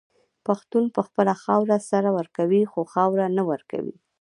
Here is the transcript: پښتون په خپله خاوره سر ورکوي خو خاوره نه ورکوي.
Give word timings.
پښتون 0.45 0.85
په 0.95 1.01
خپله 1.07 1.33
خاوره 1.43 1.77
سر 1.89 2.03
ورکوي 2.17 2.63
خو 2.71 2.79
خاوره 2.93 3.25
نه 3.37 3.43
ورکوي. 3.51 3.95